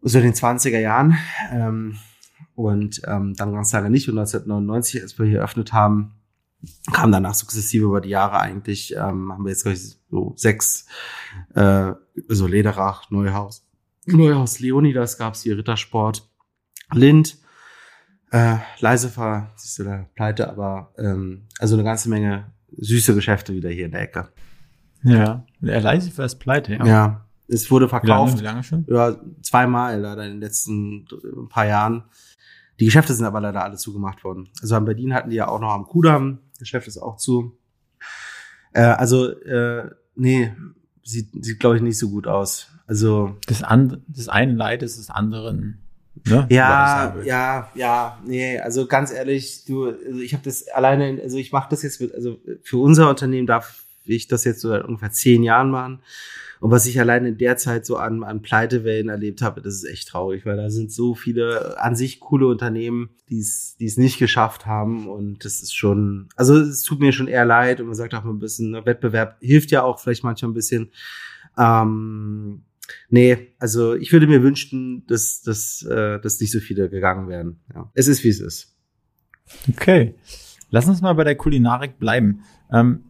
So 0.00 0.18
in 0.18 0.24
den 0.24 0.34
20er 0.34 0.80
Jahren. 0.80 1.16
Ähm, 1.52 1.96
und 2.54 3.02
ähm, 3.06 3.34
dann 3.36 3.52
ganz 3.52 3.72
lange 3.72 3.90
nicht. 3.90 4.08
Und 4.08 4.18
1999, 4.18 5.02
als 5.02 5.18
wir 5.18 5.26
hier 5.26 5.38
eröffnet 5.38 5.72
haben, 5.72 6.14
kam 6.92 7.10
danach 7.12 7.34
sukzessive 7.34 7.86
über 7.86 8.00
die 8.00 8.10
Jahre 8.10 8.40
eigentlich, 8.40 8.94
ähm, 8.94 9.32
haben 9.32 9.44
wir 9.44 9.50
jetzt 9.50 9.66
ich, 9.66 9.96
so 10.10 10.32
sechs, 10.36 10.86
äh, 11.54 11.92
so 12.28 12.46
Lederach, 12.46 13.10
Neuhaus, 13.10 13.66
Neuhaus 14.06 14.60
Leonidas 14.60 15.18
gab's 15.18 15.42
hier, 15.42 15.56
Rittersport, 15.56 16.28
Lind, 16.92 17.38
äh, 18.30 18.56
Leisefer, 18.80 19.50
siehst 19.56 19.78
du 19.78 19.84
da, 19.84 20.06
pleite, 20.14 20.48
aber 20.48 20.92
ähm, 20.98 21.46
also 21.58 21.74
eine 21.74 21.84
ganze 21.84 22.08
Menge 22.08 22.52
süße 22.76 23.14
Geschäfte 23.14 23.54
wieder 23.54 23.70
hier 23.70 23.86
in 23.86 23.92
der 23.92 24.02
Ecke. 24.02 24.28
Ja, 25.02 25.44
der 25.60 25.80
Leisefer 25.80 26.24
ist 26.24 26.36
pleite, 26.36 26.74
ja. 26.74 26.86
Ja, 26.86 27.24
es 27.52 27.70
wurde 27.70 27.88
verkauft. 27.88 28.38
Wie 28.38 28.42
lange, 28.42 28.62
wie 28.62 28.72
lange 28.72 28.84
schon? 28.84 28.86
Ja, 28.88 29.16
zweimal 29.42 30.00
leider 30.00 30.24
in 30.24 30.32
den 30.32 30.40
letzten 30.40 31.06
paar 31.48 31.66
Jahren. 31.66 32.04
Die 32.80 32.86
Geschäfte 32.86 33.14
sind 33.14 33.26
aber 33.26 33.40
leider 33.40 33.62
alle 33.62 33.76
zugemacht 33.76 34.24
worden. 34.24 34.48
Also 34.60 34.76
in 34.76 34.84
Berlin 34.84 35.14
hatten 35.14 35.30
die 35.30 35.36
ja 35.36 35.48
auch 35.48 35.60
noch 35.60 35.72
am 35.72 35.84
Kudamm, 35.84 36.38
Geschäft 36.58 36.88
ist 36.88 36.98
auch 36.98 37.16
zu. 37.16 37.58
Äh, 38.72 38.82
also, 38.82 39.28
äh, 39.28 39.90
nee, 40.14 40.52
sieht, 41.02 41.28
sieht 41.44 41.60
glaube 41.60 41.76
ich, 41.76 41.82
nicht 41.82 41.98
so 41.98 42.08
gut 42.08 42.26
aus. 42.26 42.68
Also. 42.86 43.36
Das, 43.46 43.62
and, 43.62 43.98
das 44.08 44.28
eine 44.28 44.54
Leid 44.54 44.82
ist 44.82 44.98
des 44.98 45.10
anderen. 45.10 45.82
Ne? 46.26 46.46
Ja, 46.50 47.16
ja, 47.24 47.70
ja, 47.74 48.18
nee, 48.24 48.58
also 48.58 48.86
ganz 48.86 49.12
ehrlich, 49.12 49.64
du, 49.64 49.86
also 49.86 50.20
ich 50.20 50.34
habe 50.34 50.44
das 50.44 50.68
alleine, 50.68 51.20
also 51.22 51.38
ich 51.38 51.52
mache 51.52 51.68
das 51.70 51.82
jetzt 51.82 52.00
mit, 52.02 52.14
also 52.14 52.38
für 52.62 52.76
unser 52.76 53.08
Unternehmen 53.08 53.46
darf 53.46 53.82
ich 54.04 54.28
das 54.28 54.44
jetzt 54.44 54.60
so 54.60 54.68
seit 54.68 54.84
ungefähr 54.84 55.10
zehn 55.10 55.42
Jahren 55.42 55.70
machen. 55.70 56.02
Und 56.62 56.70
was 56.70 56.86
ich 56.86 57.00
allein 57.00 57.26
in 57.26 57.38
der 57.38 57.56
Zeit 57.56 57.84
so 57.84 57.96
an, 57.96 58.22
an 58.22 58.40
Pleitewellen 58.40 59.08
erlebt 59.08 59.42
habe, 59.42 59.60
das 59.60 59.74
ist 59.74 59.84
echt 59.84 60.06
traurig, 60.06 60.46
weil 60.46 60.56
da 60.56 60.70
sind 60.70 60.92
so 60.92 61.16
viele 61.16 61.76
an 61.82 61.96
sich 61.96 62.20
coole 62.20 62.46
Unternehmen, 62.46 63.10
die 63.28 63.40
es 63.40 63.96
nicht 63.96 64.20
geschafft 64.20 64.64
haben. 64.64 65.08
Und 65.08 65.44
das 65.44 65.60
ist 65.60 65.74
schon, 65.74 66.28
also 66.36 66.56
es 66.56 66.84
tut 66.84 67.00
mir 67.00 67.10
schon 67.10 67.26
eher 67.26 67.44
leid. 67.44 67.80
Und 67.80 67.86
man 67.86 67.96
sagt 67.96 68.14
auch 68.14 68.22
mal 68.22 68.30
ein 68.30 68.38
bisschen, 68.38 68.70
ne, 68.70 68.86
Wettbewerb 68.86 69.38
hilft 69.40 69.72
ja 69.72 69.82
auch 69.82 69.98
vielleicht 69.98 70.22
manchmal 70.22 70.52
ein 70.52 70.54
bisschen. 70.54 70.92
Ähm, 71.58 72.62
nee, 73.10 73.48
also 73.58 73.96
ich 73.96 74.12
würde 74.12 74.28
mir 74.28 74.44
wünschen, 74.44 75.04
dass, 75.08 75.42
dass, 75.42 75.82
äh, 75.82 76.20
dass 76.20 76.38
nicht 76.38 76.52
so 76.52 76.60
viele 76.60 76.88
gegangen 76.88 77.28
werden. 77.28 77.58
Ja. 77.74 77.90
Es 77.94 78.06
ist, 78.06 78.22
wie 78.22 78.28
es 78.28 78.38
ist. 78.38 78.72
Okay. 79.68 80.14
Lass 80.70 80.86
uns 80.86 81.02
mal 81.02 81.14
bei 81.14 81.24
der 81.24 81.34
Kulinarik 81.34 81.98
bleiben. 81.98 82.44
Ähm, 82.72 83.02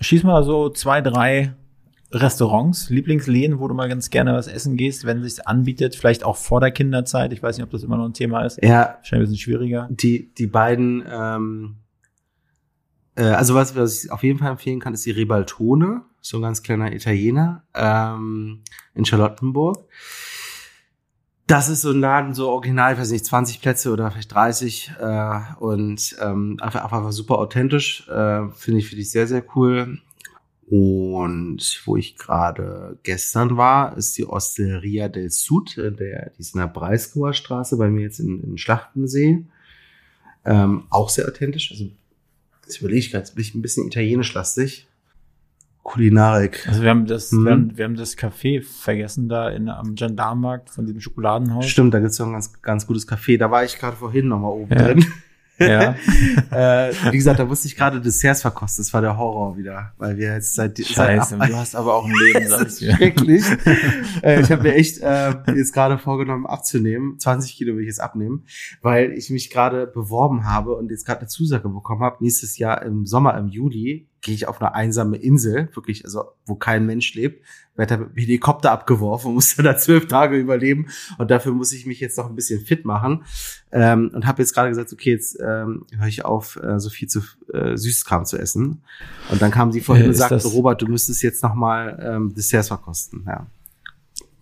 schieß 0.00 0.24
mal 0.24 0.42
so 0.42 0.70
zwei, 0.70 1.00
drei 1.00 1.54
Restaurants, 2.12 2.90
Lieblingsläden, 2.90 3.58
wo 3.58 3.68
du 3.68 3.74
mal 3.74 3.88
ganz 3.88 4.10
gerne 4.10 4.34
was 4.34 4.46
essen 4.46 4.76
gehst, 4.76 5.06
wenn 5.06 5.22
es 5.22 5.36
sich 5.36 5.48
anbietet, 5.48 5.96
vielleicht 5.96 6.24
auch 6.24 6.36
vor 6.36 6.60
der 6.60 6.70
Kinderzeit. 6.70 7.32
Ich 7.32 7.42
weiß 7.42 7.56
nicht, 7.56 7.64
ob 7.64 7.70
das 7.70 7.82
immer 7.82 7.96
noch 7.96 8.04
ein 8.04 8.12
Thema 8.12 8.44
ist. 8.44 8.62
Ja. 8.62 8.96
Wahrscheinlich 8.98 9.28
ein 9.28 9.32
bisschen 9.32 9.38
schwieriger. 9.38 9.88
Die, 9.90 10.32
die 10.34 10.46
beiden, 10.46 11.04
ähm, 11.10 11.76
äh, 13.14 13.24
also 13.24 13.54
was, 13.54 13.74
was 13.76 14.04
ich 14.04 14.12
auf 14.12 14.22
jeden 14.22 14.38
Fall 14.38 14.50
empfehlen 14.50 14.80
kann, 14.80 14.94
ist 14.94 15.06
die 15.06 15.10
Ribaltone, 15.10 16.02
so 16.20 16.38
ein 16.38 16.42
ganz 16.42 16.62
kleiner 16.62 16.92
Italiener 16.92 17.64
ähm, 17.74 18.62
in 18.94 19.04
Charlottenburg. 19.04 19.88
Das 21.46 21.68
ist 21.68 21.82
so 21.82 21.90
ein 21.90 22.00
Laden, 22.00 22.34
so 22.34 22.48
original, 22.50 22.92
ich 22.92 23.00
weiß 23.00 23.10
nicht, 23.10 23.24
20 23.24 23.60
Plätze 23.60 23.92
oder 23.92 24.10
vielleicht 24.10 24.32
30 24.32 24.92
äh, 25.00 25.40
und 25.58 26.16
ähm, 26.20 26.58
einfach, 26.60 26.84
einfach 26.84 27.12
super 27.12 27.38
authentisch, 27.38 28.08
äh, 28.08 28.48
finde 28.54 28.78
ich, 28.78 28.88
finde 28.88 29.02
ich 29.02 29.10
sehr, 29.10 29.26
sehr 29.26 29.44
cool. 29.56 29.98
Und 30.74 31.82
wo 31.84 31.98
ich 31.98 32.16
gerade 32.16 32.98
gestern 33.02 33.58
war, 33.58 33.94
ist 33.98 34.16
die 34.16 34.24
Osteria 34.24 35.08
del 35.10 35.28
Sud, 35.28 35.76
äh, 35.76 35.92
der, 35.92 36.30
die 36.30 36.40
ist 36.40 36.54
in 36.54 36.60
der 36.62 36.66
Breisgauer 36.66 37.34
Straße, 37.34 37.76
bei 37.76 37.90
mir 37.90 38.00
jetzt 38.00 38.20
in, 38.20 38.42
in 38.42 38.56
Schlachtensee. 38.56 39.44
Ähm, 40.46 40.84
auch 40.88 41.10
sehr 41.10 41.28
authentisch. 41.28 41.72
Also, 41.72 41.90
das 42.64 42.78
überlege 42.78 43.00
ich 43.00 43.10
gerade, 43.10 43.30
bin 43.34 43.42
ich 43.42 43.54
ein 43.54 43.60
bisschen 43.60 43.86
italienisch 43.86 44.32
lastig. 44.32 44.86
Kulinarik. 45.82 46.66
Also 46.66 46.80
wir 46.80 46.88
haben 46.88 47.04
das, 47.04 47.32
Mhm. 47.32 47.44
wir, 47.44 47.52
haben, 47.52 47.76
wir 47.76 47.84
haben 47.84 47.96
das 47.96 48.16
Café 48.16 48.62
vergessen 48.62 49.28
da 49.28 49.50
in, 49.50 49.68
am 49.68 49.94
Gendarmenmarkt 49.94 50.70
von 50.70 50.86
diesem 50.86 51.02
Schokoladenhaus. 51.02 51.66
Stimmt, 51.68 51.92
da 51.92 52.00
gibt's 52.00 52.18
noch 52.18 52.28
ein 52.28 52.32
ganz, 52.32 52.62
ganz 52.62 52.86
gutes 52.86 53.06
Café. 53.06 53.36
Da 53.36 53.50
war 53.50 53.62
ich 53.62 53.78
gerade 53.78 53.98
vorhin 53.98 54.28
noch 54.28 54.38
mal 54.40 54.48
oben 54.48 54.72
Ja. 54.72 54.84
drin. 54.94 55.04
Ja. 55.68 55.94
äh, 56.88 56.92
wie 57.10 57.16
gesagt, 57.16 57.38
da 57.38 57.44
musste 57.44 57.68
ich 57.68 57.76
gerade 57.76 58.00
Desserts 58.00 58.42
verkosten. 58.42 58.84
Das 58.84 58.92
war 58.92 59.00
der 59.00 59.16
Horror 59.16 59.56
wieder, 59.56 59.92
weil 59.98 60.16
wir 60.16 60.34
jetzt 60.34 60.54
seit 60.54 60.78
Scheiße, 60.78 61.36
seit 61.38 61.50
du 61.50 61.56
hast 61.56 61.74
aber 61.74 61.94
auch 61.94 62.04
ein 62.04 62.12
Leben, 62.12 62.46
sag 62.48 62.64
das 62.64 62.80
ich 62.80 62.88
ist 62.88 62.92
dir. 62.92 62.96
schrecklich. 62.96 63.44
äh, 64.22 64.40
ich 64.40 64.50
habe 64.50 64.62
mir 64.62 64.74
echt 64.74 64.98
äh, 64.98 65.34
jetzt 65.54 65.72
gerade 65.72 65.98
vorgenommen 65.98 66.46
abzunehmen. 66.46 67.18
20 67.18 67.54
Kilo 67.56 67.74
will 67.74 67.82
ich 67.82 67.88
jetzt 67.88 68.00
abnehmen, 68.00 68.44
weil 68.80 69.12
ich 69.12 69.30
mich 69.30 69.50
gerade 69.50 69.86
beworben 69.86 70.44
habe 70.44 70.74
und 70.76 70.90
jetzt 70.90 71.06
gerade 71.06 71.20
eine 71.20 71.28
Zusage 71.28 71.68
bekommen 71.68 72.02
habe. 72.02 72.16
Nächstes 72.20 72.58
Jahr 72.58 72.82
im 72.82 73.06
Sommer, 73.06 73.36
im 73.38 73.48
Juli, 73.48 74.08
gehe 74.22 74.34
ich 74.34 74.48
auf 74.48 74.60
eine 74.62 74.74
einsame 74.74 75.16
Insel, 75.18 75.68
wirklich, 75.74 76.04
also 76.04 76.24
wo 76.46 76.54
kein 76.54 76.86
Mensch 76.86 77.12
lebt, 77.14 77.44
werde 77.76 77.98
mit 77.98 78.16
Helikopter 78.16 78.70
abgeworfen 78.70 79.28
und 79.28 79.34
muss 79.34 79.56
dann 79.56 79.64
da 79.64 79.76
zwölf 79.76 80.06
Tage 80.06 80.36
überleben. 80.36 80.86
Und 81.18 81.30
dafür 81.30 81.52
muss 81.52 81.72
ich 81.72 81.86
mich 81.86 82.00
jetzt 82.00 82.16
noch 82.18 82.28
ein 82.28 82.34
bisschen 82.36 82.64
fit 82.64 82.84
machen. 82.84 83.24
Ähm, 83.72 84.10
und 84.14 84.26
habe 84.26 84.40
jetzt 84.42 84.54
gerade 84.54 84.68
gesagt, 84.68 84.92
okay, 84.92 85.10
jetzt 85.10 85.38
ähm, 85.40 85.86
höre 85.96 86.06
ich 86.06 86.24
auf, 86.24 86.56
äh, 86.56 86.78
so 86.78 86.88
viel 86.88 87.08
zu 87.08 87.20
äh, 87.52 87.76
Süßkram 87.76 88.24
zu 88.24 88.38
essen. 88.38 88.82
Und 89.30 89.42
dann 89.42 89.50
kam 89.50 89.72
sie 89.72 89.80
vorhin 89.80 90.04
Äh, 90.06 90.08
und 90.08 90.14
sagte, 90.14 90.46
Robert, 90.48 90.80
du 90.82 90.86
müsstest 90.86 91.22
jetzt 91.22 91.42
noch 91.42 91.54
mal 91.54 91.98
ähm, 92.02 92.32
Desserts 92.34 92.68
verkosten. 92.68 93.24
Ja. 93.26 93.46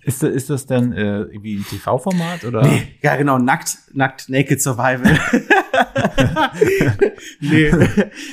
Ist, 0.03 0.23
das- 0.23 0.31
ist 0.35 0.51
das 0.51 0.67
denn 0.67 0.93
äh, 0.93 1.21
irgendwie 1.23 1.57
ein 1.57 1.65
TV-Format 1.65 2.45
oder? 2.45 2.63
Nee, 2.63 2.89
ja 3.03 3.17
genau, 3.17 3.39
nackt, 3.39 3.79
nackt, 3.93 4.29
naked 4.29 4.61
survival. 4.61 5.19
nee, 7.41 7.73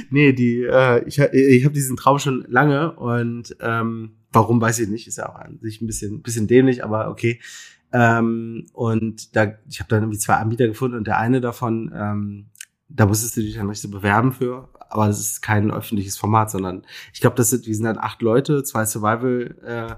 nee, 0.10 0.34
die, 0.34 0.63
äh, 0.63 1.04
ich, 1.08 1.20
ich 1.20 1.66
habe 1.66 1.74
diesen 1.74 1.98
Traum 1.98 2.20
schon 2.20 2.46
lange 2.48 2.94
und 2.94 3.56
ähm, 3.60 4.18
warum 4.32 4.62
weiß 4.62 4.80
ich 4.80 4.89
nicht, 4.89 5.08
ist 5.08 5.18
ja 5.18 5.30
auch 5.30 5.36
an 5.36 5.60
sich 5.62 5.82
ein 5.82 5.88
bisschen, 5.88 6.22
bisschen 6.22 6.48
dämlich, 6.48 6.84
aber 6.84 7.10
okay. 7.10 7.39
Ähm, 7.92 8.68
und 8.74 9.36
da, 9.36 9.54
ich 9.70 9.80
habe 9.80 9.89
dann 9.89 10.04
irgendwie 10.04 10.20
zwei 10.20 10.36
Anbieter 10.36 10.68
gefunden 10.68 10.98
und 10.98 11.08
der 11.08 11.18
eine 11.18 11.42
davon, 11.42 11.92
ähm, 11.96 12.48
da 12.89 13.06
musstest 13.06 13.38
du 13.38 13.42
dich 13.42 13.56
dann 13.56 13.68
richtig 13.68 13.89
so 13.92 13.98
bewerben 13.98 14.34
für, 14.34 14.70
aber 14.89 15.08
das 15.08 15.20
ist 15.20 15.42
kein 15.42 15.72
öffentliches 15.72 16.18
Format, 16.18 16.51
sondern 16.51 16.86
ich 17.13 17.22
glaube, 17.22 17.36
das 17.36 17.50
sind, 17.50 17.66
die 17.66 17.74
sind 17.74 17.86
dann 17.86 17.98
acht 17.98 18.22
Leute, 18.22 18.63
zwei 18.63 18.86
Survival 18.86 19.56
äh, 19.63 19.96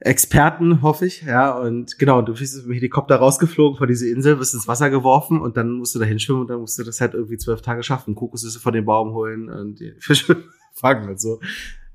Experten, 0.00 0.82
hoffe 0.82 1.06
ich, 1.06 1.22
ja, 1.22 1.56
und 1.56 1.98
genau, 1.98 2.20
du 2.22 2.34
bist 2.34 2.54
mit 2.56 2.66
dem 2.66 2.72
Helikopter 2.74 3.16
rausgeflogen 3.16 3.78
von 3.78 3.88
dieser 3.88 4.06
Insel, 4.06 4.36
bist 4.36 4.52
ins 4.54 4.68
Wasser 4.68 4.90
geworfen 4.90 5.40
und 5.40 5.56
dann 5.56 5.72
musst 5.72 5.94
du 5.94 5.98
da 5.98 6.04
hinschwimmen 6.04 6.42
und 6.42 6.48
dann 6.50 6.60
musst 6.60 6.78
du 6.78 6.84
das 6.84 7.00
halt 7.00 7.14
irgendwie 7.14 7.38
zwölf 7.38 7.62
Tage 7.62 7.82
schaffen, 7.82 8.14
Kokosnüsse 8.14 8.60
von 8.60 8.74
dem 8.74 8.84
Baum 8.84 9.12
holen 9.14 9.48
und 9.48 9.80
die 9.80 9.94
Fische 10.00 10.36
fangen 10.74 11.08
und 11.08 11.20
so. 11.20 11.40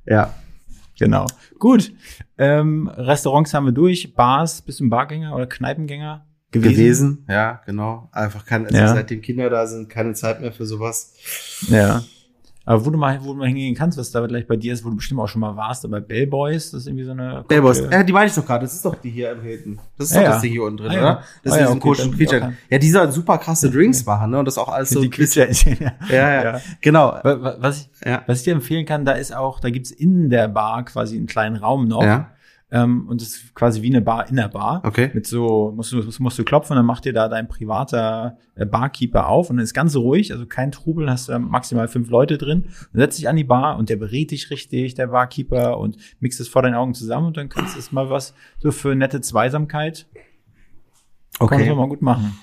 Ja. 0.06 0.34
Genau. 1.00 1.26
Gut. 1.58 1.94
Ähm, 2.38 2.88
Restaurants 2.88 3.54
haben 3.54 3.66
wir 3.66 3.72
durch. 3.72 4.14
Bars, 4.14 4.62
bist 4.62 4.80
du 4.80 4.86
ein 4.86 4.90
Bargänger 4.90 5.36
oder 5.36 5.48
Kneipengänger 5.48 6.26
gewesen? 6.52 6.74
Gewesen, 6.76 7.26
ja, 7.30 7.62
genau. 7.66 8.10
Einfach 8.12 8.46
kann, 8.46 8.66
also 8.66 8.78
Ja. 8.78 8.94
seitdem 8.94 9.22
Kinder 9.22 9.50
da 9.50 9.66
sind, 9.68 9.90
keine 9.90 10.14
Zeit 10.14 10.42
mehr 10.42 10.52
für 10.52 10.66
sowas. 10.66 11.14
Ja. 11.70 12.04
Aber 12.64 12.86
wo 12.86 12.92
du 12.92 12.98
mal, 12.98 13.20
wo 13.24 13.34
du 13.34 13.40
mal 13.40 13.48
hingehen 13.48 13.74
kannst, 13.74 13.98
was 13.98 14.12
da 14.12 14.26
gleich 14.28 14.46
bei 14.46 14.56
dir 14.56 14.72
ist, 14.74 14.86
wo 14.86 14.90
du 14.90 14.96
bestimmt 14.98 15.20
auch 15.20 15.28
schon 15.28 15.42
mal 15.42 15.56
warst, 15.56 15.84
aber 15.84 16.00
Bellboys, 16.00 16.72
das 16.72 16.82
ist 16.82 16.88
irgendwie 16.88 17.06
so 17.06 17.12
eine. 17.12 17.44
Bellboys, 17.48 17.80
ja, 17.92 18.04
die 18.04 18.14
meine 18.14 18.28
ich 18.28 18.36
doch 18.36 18.46
gerade, 18.46 18.64
das 18.66 18.76
ist 18.76 18.86
doch 18.86 18.94
die 18.96 19.10
hier 19.10 19.32
im 19.32 19.42
Hilton. 19.42 19.80
Das 19.98 20.08
ist 20.10 20.14
Ja, 20.14 20.20
doch 20.22 20.26
ja. 20.28 20.34
das 20.34 20.42
Ding 20.44 20.52
hier 20.52 20.64
unten 20.64 20.78
drin, 20.78 20.92
Ah, 20.92 20.94
ja. 20.94 21.02
oder? 21.02 21.24
Das 21.44 21.54
Ah, 21.54 21.56
ist 21.56 21.62
ja, 21.64 21.70
okay, 21.72 21.80
komischen 21.80 22.14
okay. 22.14 22.54
Ja, 22.70 22.78
die 22.78 22.90
sollen 22.92 23.12
super 23.12 23.38
krasse 23.40 23.72
Drinks 23.72 24.06
machen, 24.06 24.30
ne? 24.32 24.38
Und 24.40 24.46
das 24.46 24.58
auch 24.60 24.70
alles 24.70 24.90
so 24.92 25.02
die 25.02 25.10
Quietschhähnchen, 25.10 25.78
ja. 25.80 25.92
Ja, 26.10 26.16
ja, 26.34 26.44
Ja. 26.44 26.62
genau. 26.82 27.08
Wa- 27.24 27.42
wa- 27.42 27.56
Was 27.60 27.82
ich, 27.82 27.90
was 28.28 28.38
ich 28.40 28.44
dir 28.44 28.54
empfehlen 28.54 28.86
kann, 28.86 29.06
da 29.06 29.14
ist 29.14 29.36
auch, 29.36 29.60
da 29.60 29.70
gibt's 29.72 29.90
in 29.90 30.30
der 30.30 30.48
Bar 30.48 30.86
quasi 30.86 31.18
einen 31.18 31.26
kleinen 31.28 31.56
Raum 31.56 31.88
noch. 31.88 32.04
Ja. 32.04 32.30
Ähm, 32.74 33.08
und 33.10 33.22
das 33.22 33.30
ist 33.30 33.54
quasi 33.54 33.82
wie 33.82 33.90
eine 33.90 34.02
Bar 34.02 34.30
in 34.30 34.38
der 34.38 34.48
Bar. 34.48 34.82
Okay. 34.86 35.12
Mit 35.14 35.28
so, 35.28 35.74
musst 35.76 35.92
du, 35.92 36.02
musst, 36.20 36.40
du 36.40 36.44
klopfen, 36.46 36.76
dann 36.78 36.86
macht 36.86 37.04
dir 37.04 37.12
da 37.12 37.28
dein 37.28 37.50
privater 37.50 38.38
äh, 38.56 38.66
Barkeeper 38.66 39.28
auf 39.28 39.50
und 39.50 39.58
dann 39.58 39.64
ist 39.64 39.74
ganz 39.74 39.96
ruhig, 39.96 40.32
also 40.32 40.46
kein 40.46 40.72
Trubel, 40.72 41.10
hast 41.10 41.28
du 41.28 41.34
da 41.34 41.40
maximal 41.40 41.90
fünf 41.90 42.10
Leute 42.10 42.38
drin. 42.38 42.66
Dann 42.94 43.02
setzt 43.02 43.20
dich 43.20 43.28
an 43.28 43.36
die 43.36 43.44
Bar 43.44 43.78
und 43.78 43.90
der 43.90 43.98
berät 43.98 44.32
dich 44.32 44.50
richtig, 44.52 44.94
der 44.96 45.08
Barkeeper, 45.08 45.80
und 45.80 45.98
mixt 46.22 46.40
es 46.40 46.48
vor 46.48 46.62
deinen 46.62 46.76
Augen 46.76 46.94
zusammen 46.94 47.28
und 47.28 47.38
dann 47.38 47.50
kannst 47.50 47.76
du 47.76 47.80
es 47.80 47.92
mal 47.92 48.10
was 48.10 48.34
so 48.60 48.72
für 48.72 48.96
nette 48.96 49.20
Zweisamkeit. 49.22 50.08
Kannst 51.38 51.54
Okay. 51.54 51.68
du 51.68 51.76
mal 51.76 51.90
gut 51.90 52.02
machen. 52.02 52.38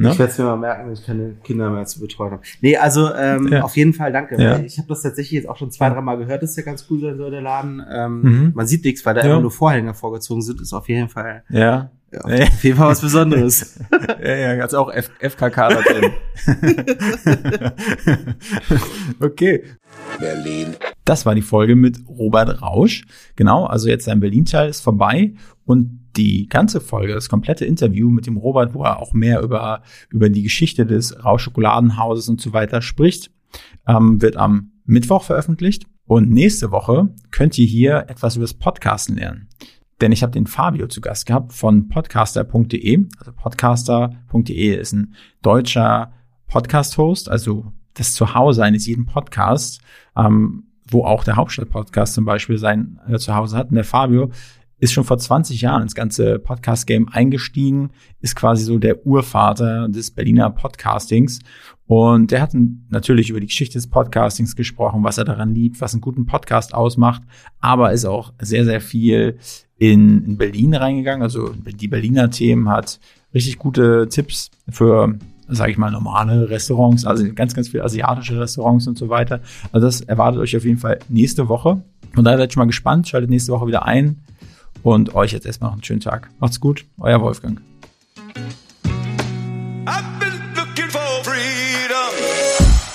Ne? 0.00 0.10
Ich 0.10 0.18
werde 0.18 0.30
es 0.32 0.38
mir 0.38 0.44
mal 0.44 0.56
merken, 0.56 0.86
wenn 0.86 0.92
ich 0.92 1.04
keine 1.04 1.34
Kinder 1.42 1.70
mehr 1.70 1.84
zu 1.84 1.98
betreuen 2.00 2.30
habe. 2.32 2.42
Nee, 2.60 2.76
also 2.76 3.12
ähm, 3.14 3.48
Ja. 3.48 3.62
auf 3.64 3.76
jeden 3.76 3.92
Fall 3.92 4.12
danke. 4.12 4.40
Ja. 4.40 4.58
Ich 4.60 4.78
habe 4.78 4.86
das 4.88 5.02
tatsächlich 5.02 5.32
jetzt 5.32 5.48
auch 5.48 5.56
schon 5.56 5.70
zwei, 5.72 5.90
drei 5.90 6.00
Mal 6.00 6.16
gehört, 6.18 6.42
dass 6.42 6.54
der 6.54 6.62
ganz 6.64 6.86
cool 6.88 7.00
sein 7.00 7.16
soll, 7.16 7.30
der 7.32 7.40
Laden. 7.42 7.82
Ähm, 7.90 8.20
Mhm. 8.22 8.52
Man 8.54 8.66
sieht 8.68 8.84
nichts, 8.84 9.04
weil 9.04 9.14
da 9.14 9.22
Ja. 9.24 9.32
immer 9.32 9.40
nur 9.40 9.50
Vorhänge 9.50 9.94
vorgezogen 9.94 10.40
sind. 10.42 10.60
Ist 10.60 10.72
auf 10.72 10.88
jeden 10.88 11.08
Fall, 11.08 11.42
Ja. 11.48 11.90
ja, 12.12 12.20
auf 12.20 12.62
jeden 12.64 12.76
Fall 12.76 12.88
was 12.90 13.00
Besonderes. 13.00 13.80
Ja, 14.22 14.34
ja, 14.54 14.62
hat's 14.62 14.74
auch 14.74 14.92
F 14.92 15.10
FKK 15.20 15.68
da 15.68 15.80
drin. 15.82 16.12
okay. 19.20 19.64
Berlin. 20.18 20.76
Das 21.04 21.24
war 21.26 21.34
die 21.34 21.42
Folge 21.42 21.76
mit 21.76 21.98
Robert 22.08 22.60
Rausch. 22.62 23.04
Genau, 23.36 23.64
also 23.66 23.88
jetzt 23.88 24.04
sein 24.04 24.20
Berlin-Teil 24.20 24.68
ist 24.68 24.80
vorbei 24.80 25.32
und 25.64 25.97
die 26.18 26.48
ganze 26.48 26.80
Folge, 26.80 27.14
das 27.14 27.28
komplette 27.28 27.64
Interview 27.64 28.10
mit 28.10 28.26
dem 28.26 28.36
Robert, 28.36 28.74
wo 28.74 28.82
er 28.82 28.98
auch 28.98 29.14
mehr 29.14 29.40
über, 29.40 29.82
über 30.10 30.28
die 30.28 30.42
Geschichte 30.42 30.84
des 30.84 31.24
Rausch-Schokoladenhauses 31.24 32.28
und 32.28 32.40
so 32.40 32.52
weiter 32.52 32.82
spricht, 32.82 33.30
ähm, 33.86 34.20
wird 34.20 34.36
am 34.36 34.72
Mittwoch 34.84 35.22
veröffentlicht. 35.22 35.86
Und 36.06 36.30
nächste 36.30 36.70
Woche 36.70 37.14
könnt 37.30 37.58
ihr 37.58 37.66
hier 37.66 38.06
etwas 38.08 38.36
über 38.36 38.44
das 38.44 38.54
Podcasten 38.54 39.16
lernen. 39.16 39.48
Denn 40.00 40.12
ich 40.12 40.22
habe 40.22 40.32
den 40.32 40.46
Fabio 40.46 40.86
zu 40.86 41.00
Gast 41.00 41.26
gehabt 41.26 41.52
von 41.52 41.88
podcaster.de. 41.88 43.06
Also 43.18 43.32
podcaster.de 43.32 44.74
ist 44.76 44.92
ein 44.92 45.14
deutscher 45.42 46.12
Podcast-Host, 46.46 47.28
also 47.28 47.72
das 47.94 48.14
Zuhause 48.14 48.64
eines 48.64 48.86
jeden 48.86 49.06
Podcasts, 49.06 49.80
ähm, 50.16 50.64
wo 50.88 51.04
auch 51.04 51.24
der 51.24 51.36
Hauptstadt-Podcast 51.36 52.14
zum 52.14 52.24
Beispiel 52.24 52.58
sein 52.58 53.00
äh, 53.08 53.18
Zuhause 53.18 53.56
hat. 53.56 53.70
Und 53.70 53.74
der 53.74 53.84
Fabio 53.84 54.30
ist 54.80 54.92
schon 54.92 55.04
vor 55.04 55.18
20 55.18 55.60
Jahren 55.60 55.82
ins 55.82 55.94
ganze 55.94 56.38
Podcast-Game 56.38 57.08
eingestiegen, 57.08 57.90
ist 58.20 58.36
quasi 58.36 58.64
so 58.64 58.78
der 58.78 59.06
Urvater 59.06 59.88
des 59.88 60.10
Berliner 60.10 60.50
Podcastings. 60.50 61.40
Und 61.86 62.30
der 62.30 62.42
hat 62.42 62.52
natürlich 62.90 63.30
über 63.30 63.40
die 63.40 63.46
Geschichte 63.46 63.78
des 63.78 63.88
Podcastings 63.88 64.54
gesprochen, 64.54 65.02
was 65.02 65.18
er 65.18 65.24
daran 65.24 65.54
liebt, 65.54 65.80
was 65.80 65.94
einen 65.94 66.00
guten 66.00 66.26
Podcast 66.26 66.74
ausmacht, 66.74 67.22
aber 67.60 67.92
ist 67.92 68.04
auch 68.04 68.32
sehr, 68.40 68.64
sehr 68.64 68.80
viel 68.80 69.38
in, 69.78 70.24
in 70.24 70.36
Berlin 70.36 70.74
reingegangen. 70.74 71.22
Also 71.22 71.50
die 71.50 71.88
Berliner 71.88 72.30
Themen 72.30 72.68
hat 72.68 73.00
richtig 73.34 73.58
gute 73.58 74.08
Tipps 74.08 74.50
für, 74.68 75.18
sage 75.48 75.72
ich 75.72 75.78
mal, 75.78 75.90
normale 75.90 76.50
Restaurants, 76.50 77.04
also 77.04 77.24
ganz, 77.34 77.54
ganz 77.54 77.68
viele 77.68 77.84
asiatische 77.84 78.38
Restaurants 78.38 78.86
und 78.86 78.98
so 78.98 79.08
weiter. 79.08 79.40
Also 79.72 79.86
das 79.86 80.00
erwartet 80.02 80.40
euch 80.40 80.56
auf 80.56 80.64
jeden 80.64 80.78
Fall 80.78 80.98
nächste 81.08 81.48
Woche. 81.48 81.82
Von 82.14 82.24
daher 82.24 82.38
seid 82.38 82.52
schon 82.52 82.60
mal 82.60 82.66
gespannt, 82.66 83.08
schaltet 83.08 83.30
nächste 83.30 83.52
Woche 83.52 83.66
wieder 83.66 83.86
ein 83.86 84.18
und 84.82 85.14
euch 85.14 85.32
jetzt 85.32 85.46
erstmal 85.46 85.70
noch 85.70 85.74
einen 85.74 85.84
schönen 85.84 86.00
Tag. 86.00 86.30
Macht's 86.40 86.60
gut, 86.60 86.84
euer 86.98 87.20
Wolfgang. 87.20 87.60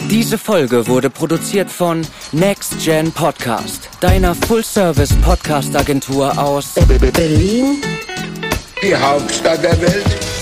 Diese 0.10 0.38
Folge 0.38 0.88
wurde 0.88 1.10
produziert 1.10 1.70
von 1.72 2.06
Next 2.32 2.76
Gen 2.84 3.12
Podcast, 3.12 3.90
deiner 4.00 4.36
Full-Service-Podcast-Agentur 4.36 6.38
aus 6.38 6.76
Berlin, 7.16 7.82
Die 8.84 8.96
Hauptstadt 8.96 9.64
der 9.64 9.82
Welt. 9.82 10.33